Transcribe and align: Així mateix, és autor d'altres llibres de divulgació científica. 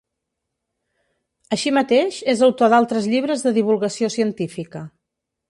Així 1.57 1.73
mateix, 1.79 2.17
és 2.33 2.41
autor 2.49 2.73
d'altres 2.75 3.11
llibres 3.13 3.45
de 3.49 3.55
divulgació 3.61 4.11
científica. 4.17 4.85